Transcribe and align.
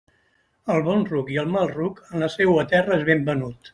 El 0.75 0.81
bon 0.87 1.03
ruc 1.11 1.29
i 1.35 1.37
el 1.41 1.53
mal 1.57 1.69
ruc, 1.75 1.99
en 2.15 2.25
la 2.25 2.31
seua 2.37 2.65
terra 2.73 2.97
és 3.01 3.05
ben 3.11 3.23
venut. 3.33 3.69